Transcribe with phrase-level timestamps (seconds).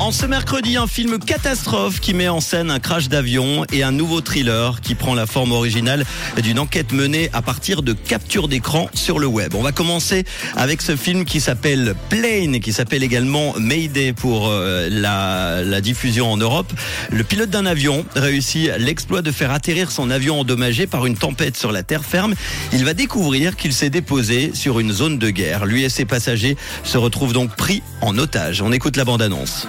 [0.00, 3.90] En ce mercredi, un film catastrophe qui met en scène un crash d'avion et un
[3.90, 6.04] nouveau thriller qui prend la forme originale
[6.40, 9.54] d'une enquête menée à partir de captures d'écran sur le web.
[9.56, 10.24] On va commencer
[10.56, 16.32] avec ce film qui s'appelle Plane qui s'appelle également Mayday pour euh, la, la diffusion
[16.32, 16.72] en Europe.
[17.10, 21.56] Le pilote d'un avion réussit l'exploit de faire atterrir son avion endommagé par une tempête
[21.56, 22.34] sur la terre ferme.
[22.72, 25.66] Il va découvrir qu'il s'est déposé sur une zone de guerre.
[25.66, 28.62] Lui et ses passagers se retrouvent donc pris en otage.
[28.62, 29.66] On écoute la bande-annonce.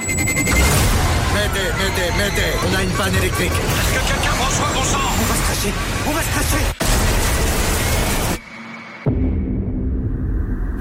[1.54, 5.26] M'aidez, m'aidez, m'aidez On a une panne électrique Est-ce que quelqu'un reçoit bon sang On
[5.26, 5.74] va se cracher
[6.06, 6.66] On va se cracher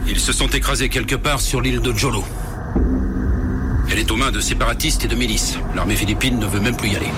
[0.08, 2.24] Ils se sont écrasés quelque part sur l'île de Jolo.
[3.90, 5.58] Elle est aux mains de séparatistes et de milices.
[5.74, 7.10] L'armée philippine ne veut même plus y aller.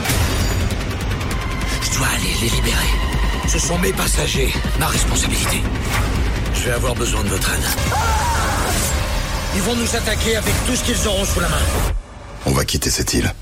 [1.82, 2.90] Je dois aller les libérer.
[3.48, 5.62] Ce sont mes passagers, ma responsabilité.
[6.54, 7.64] Je vais avoir besoin de votre aide.
[9.56, 11.56] Ils vont nous attaquer avec tout ce qu'ils auront sous la main.
[12.46, 13.32] On va quitter cette île.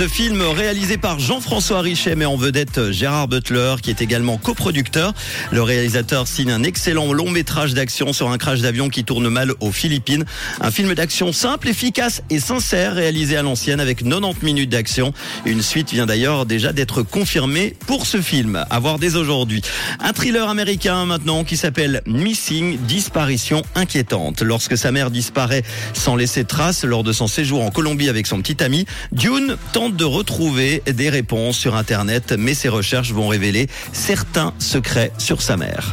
[0.00, 5.12] Ce film réalisé par Jean-François Richet met en vedette Gérard Butler qui est également coproducteur.
[5.50, 9.52] Le réalisateur signe un excellent long métrage d'action sur un crash d'avion qui tourne mal
[9.60, 10.24] aux Philippines.
[10.62, 15.12] Un film d'action simple, efficace et sincère réalisé à l'ancienne avec 90 minutes d'action.
[15.44, 19.60] Une suite vient d'ailleurs déjà d'être confirmée pour ce film, à voir dès aujourd'hui.
[19.98, 24.40] Un thriller américain maintenant qui s'appelle Missing, disparition inquiétante.
[24.40, 25.62] Lorsque sa mère disparaît
[25.92, 29.89] sans laisser trace lors de son séjour en Colombie avec son petit ami, Dune tente
[29.90, 35.56] de retrouver des réponses sur Internet, mais ses recherches vont révéler certains secrets sur sa
[35.56, 35.92] mère.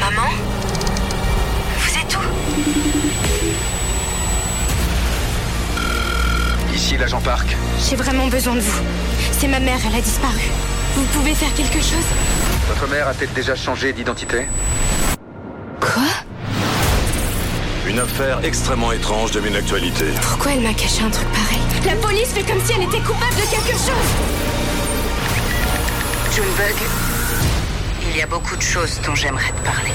[0.00, 0.28] Maman
[1.78, 2.20] Vous êtes où?
[6.74, 7.56] Ici l'agent Park.
[7.88, 8.82] J'ai vraiment besoin de vous.
[9.38, 10.40] C'est ma mère, elle a disparu.
[10.96, 12.06] Vous pouvez faire quelque chose?
[12.68, 14.46] Votre mère a-t-elle déjà changé d'identité?
[15.80, 16.02] Quoi?
[17.84, 20.04] Une affaire extrêmement étrange devient l'actualité.
[20.22, 23.34] Pourquoi elle m'a caché un truc pareil La police fait comme si elle était coupable
[23.34, 24.10] de quelque chose
[26.32, 26.76] Junebug,
[28.08, 29.90] il y a beaucoup de choses dont j'aimerais te parler.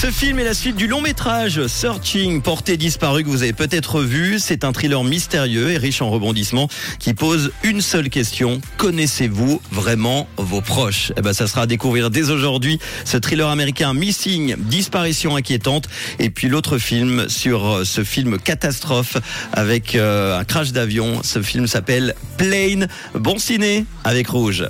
[0.00, 4.00] Ce film est la suite du long métrage Searching, porté disparu que vous avez peut-être
[4.00, 4.38] vu.
[4.38, 6.68] C'est un thriller mystérieux et riche en rebondissements
[7.00, 8.60] qui pose une seule question.
[8.76, 11.12] Connaissez-vous vraiment vos proches?
[11.16, 12.78] Eh ben, ça sera à découvrir dès aujourd'hui.
[13.04, 15.88] Ce thriller américain Missing, disparition inquiétante.
[16.20, 19.16] Et puis l'autre film sur euh, ce film catastrophe
[19.52, 21.24] avec euh, un crash d'avion.
[21.24, 22.86] Ce film s'appelle Plane.
[23.14, 24.64] Bon ciné avec Rouge.